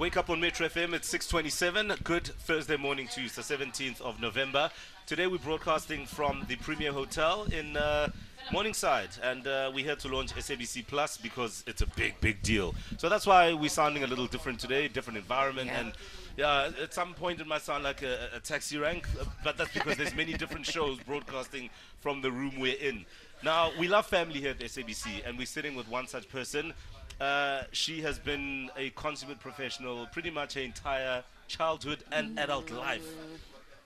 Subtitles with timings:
[0.00, 2.02] Wake up on Metro FM at 6:27.
[2.04, 3.26] Good Thursday morning to you.
[3.26, 4.70] It's the 17th of November.
[5.04, 8.08] Today we're broadcasting from the Premier Hotel in uh,
[8.50, 12.74] Morningside, and uh, we're here to launch SABC Plus because it's a big, big deal.
[12.96, 15.80] So that's why we're sounding a little different today, different environment, Yeah.
[15.80, 15.92] and
[16.38, 19.06] yeah, at some point it might sound like a, a taxi rank,
[19.44, 23.04] but that's because there's many different shows broadcasting from the room we're in.
[23.44, 26.72] Now we love family here at SABC, and we're sitting with one such person.
[27.20, 33.06] Uh, she has been a consummate professional pretty much her entire childhood and adult life.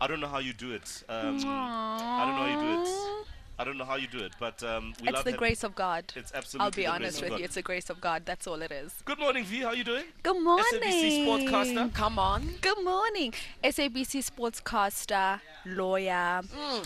[0.00, 1.02] I don't know how you do it.
[1.08, 3.22] Um, I don't know how you do it.
[3.58, 5.64] I don't know how you do it, but um, we It's love the ha- grace
[5.64, 6.04] of God.
[6.14, 6.64] It's absolutely.
[6.66, 7.44] I'll be the honest of with you.
[7.46, 8.22] It's the grace of God.
[8.26, 8.92] That's all it is.
[9.06, 9.60] Good morning, V.
[9.60, 10.04] How are you doing?
[10.22, 10.64] Good morning.
[10.82, 11.94] SABC sportscaster.
[11.94, 12.46] Come on.
[12.60, 13.32] Good morning.
[13.64, 16.42] SABC sportscaster, lawyer,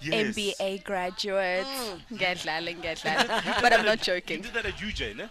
[0.00, 0.36] Yes.
[0.36, 1.66] MBA graduate.
[2.12, 3.60] Ngedlala, ngedlala.
[3.60, 4.42] but I'm not You joking.
[4.42, 5.24] did that at UJ, ne?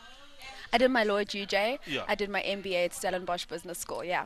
[0.73, 1.79] I did my law at UJ.
[1.85, 2.03] Yeah.
[2.07, 4.03] I did my MBA at Stellenbosch Business School.
[4.03, 4.25] Yeah.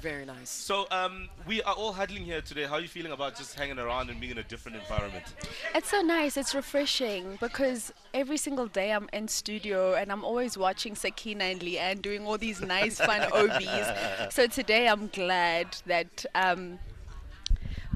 [0.00, 0.50] Very nice.
[0.50, 2.64] So um, we are all huddling here today.
[2.64, 5.24] How are you feeling about just hanging around and being in a different environment?
[5.74, 6.36] It's so nice.
[6.36, 11.60] It's refreshing because every single day I'm in studio and I'm always watching Sakina and
[11.60, 14.34] Leanne doing all these nice, fun OBs.
[14.34, 16.26] So today I'm glad that.
[16.34, 16.78] Um,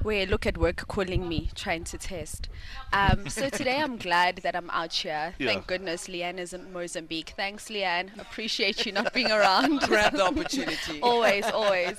[0.07, 2.47] where look at work calling me trying to test
[2.93, 5.47] um, so today i'm glad that i'm out here Yeah.
[5.49, 10.25] thank goodness leanne is in mozambique thanks leanne appreciate you not being around Grab the
[10.25, 11.01] opportunity.
[11.01, 11.97] always, always.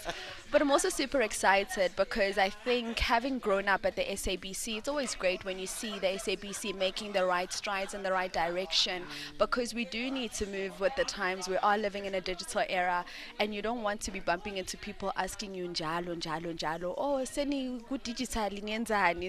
[0.51, 4.89] But I'm also super excited because I think having grown up at the SABC, it's
[4.89, 9.03] always great when you see the SABC making the right strides in the right direction
[9.39, 11.49] because we do need to move with the times.
[11.49, 13.05] We are living in a digital era
[13.39, 17.25] and you don't want to be bumping into people asking you njalo, njalo, njalo, oh,
[17.25, 18.39] seni good digital.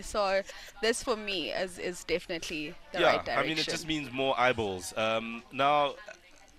[0.03, 0.42] So
[0.81, 3.44] this for me is, is definitely the yeah, right direction.
[3.44, 4.94] I mean, it just means more eyeballs.
[4.95, 5.95] Um, now,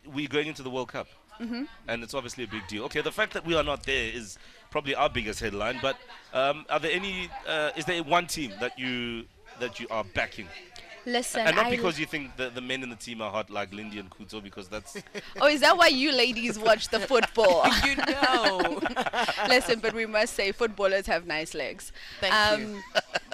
[0.06, 1.08] we're going into the World Cup,
[1.40, 1.64] Mm-hmm.
[1.88, 2.84] and it's obviously a big deal.
[2.84, 4.38] Okay, the fact that we are not there is
[4.70, 5.78] probably our biggest headline.
[5.80, 5.96] But
[6.34, 7.30] um, are there any?
[7.46, 9.24] Uh, is there one team that you
[9.58, 10.46] that you are backing?
[11.06, 13.50] Listen, and not I because you think the, the men in the team are hot
[13.50, 14.96] like Lindy and Kuto, because that's
[15.40, 17.66] Oh, is that why you ladies watch the football?
[17.86, 18.80] you know.
[19.48, 21.92] Listen, but we must say footballers have nice legs.
[22.20, 22.82] Thank um, you.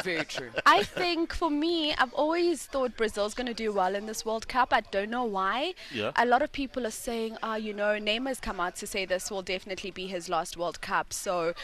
[0.05, 0.51] Very true.
[0.65, 4.47] I think for me, I've always thought Brazil's going to do well in this World
[4.47, 4.73] Cup.
[4.73, 5.75] I don't know why.
[5.93, 6.13] Yeah.
[6.17, 9.31] A lot of people are saying, ah, you know, Neymar's come out to say this
[9.31, 11.13] will definitely be his last World Cup.
[11.13, 11.55] So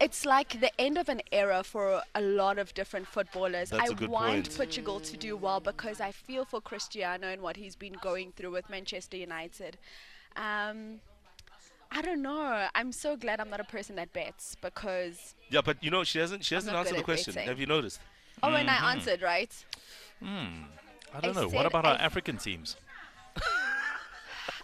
[0.00, 3.70] it's like the end of an era for a lot of different footballers.
[3.70, 4.56] That's I a good want point.
[4.56, 8.52] Portugal to do well because I feel for Cristiano and what he's been going through
[8.52, 9.76] with Manchester United.
[10.36, 11.00] Um,
[11.92, 12.68] I don't know.
[12.74, 15.34] I'm so glad I'm not a person that bets because.
[15.50, 15.60] yeah.
[15.60, 17.34] But you know, she hasn't she hasn't answered the question.
[17.34, 17.48] betting.
[17.48, 18.00] Have you noticed?
[18.42, 18.84] Oh, and Mm-hmm.
[18.84, 19.52] I answered right.
[20.22, 20.62] Hmm.
[21.12, 21.48] I don't I know.
[21.48, 22.76] What about our African teams?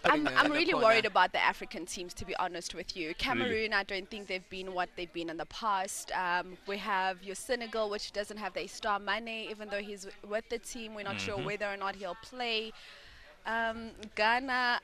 [0.05, 3.13] I'm, I'm really worried about the African teams, to be honest with you.
[3.15, 6.11] Cameroon, I don't think they've been what they've been in the past.
[6.11, 10.31] Um, we have your Senegal, which doesn't have their star Mané, even though he's w-
[10.33, 10.93] with the team.
[10.95, 11.25] We're not Mm-hmm.
[11.25, 12.71] sure whether or not he'll play.
[13.45, 14.79] Um, Ghana,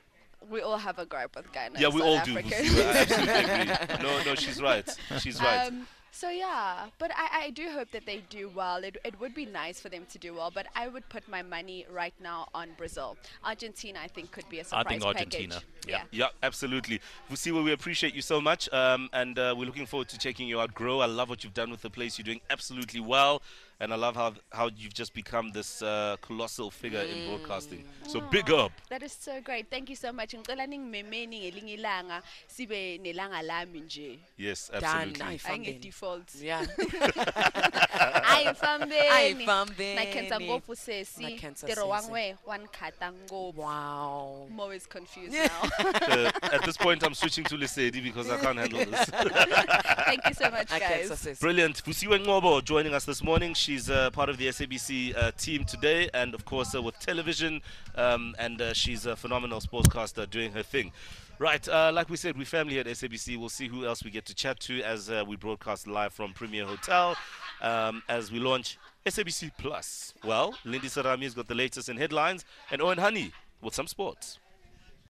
[0.50, 1.80] we all have a gripe with Ghana.
[1.80, 2.38] Yeah, we South all do.
[2.38, 2.56] Africa.
[2.60, 3.34] I absolutely
[3.94, 4.04] agree.
[4.04, 4.98] No, no, she's right.
[5.20, 5.72] She's right.
[6.16, 8.84] So yeah, but I, I do hope that they do well.
[8.84, 11.42] It, it would be nice for them to do well, but I would put my
[11.42, 13.18] money right now on Brazil.
[13.44, 15.68] Argentina, I think, could be a surprise I think Argentina, package.
[15.88, 16.04] yeah.
[16.12, 17.02] Yeah, absolutely.
[17.32, 20.62] Vusiwe, we appreciate you so much, um, and uh, we're looking forward to checking you
[20.62, 21.00] out grow.
[21.00, 22.20] I love what you've done with the place.
[22.20, 23.42] You're doing absolutely well,
[23.84, 27.84] and I love how how you've just become this uh, colossal figure in broadcasting.
[28.08, 28.72] So big up.
[28.90, 29.70] That is so great.
[29.70, 30.34] Thank you so much.
[30.34, 34.20] Ngicela ningimemeni ngelinye ilanga sibe nelanga lami nje.
[34.38, 34.86] Yes, Done.
[34.86, 35.24] absolutely.
[35.26, 35.68] Ayifambeni.
[35.68, 36.36] Ange-default.
[36.42, 36.66] Yeah.
[38.36, 39.08] Ayifambeni.
[39.12, 39.96] Ayifambeni.
[39.96, 41.90] nakhensa ngopfu sesi Nakhensa tiro sesi.
[41.92, 44.48] wangwe wankhata ngopfu Wow.
[44.50, 45.50] mo is confused now
[46.14, 49.06] Uh, at this point, I'm switching to Lesedi because I can't handle this.
[50.06, 51.40] thank you so much I can't guys success.
[51.40, 51.84] Brilliant.
[51.84, 53.54] Vusiwe Ngcobo joining us this morning.
[53.54, 57.62] She's uh, part of the SABC uh, team today, and of course uh, with television,
[57.96, 60.92] um, and uh, she's a phenomenal sportscaster doing her thing.
[61.40, 63.38] Right, uh, like we said, we're family at SABC.
[63.38, 66.32] We'll see who else we get to chat to as uh, we broadcast live from
[66.34, 67.16] Premier Hotel
[67.64, 70.14] um, as we launch SABC Plus.
[70.24, 73.32] Well, Lindy Sarami has got the latest in headlines, and Owen Honey
[73.62, 74.40] with some sports.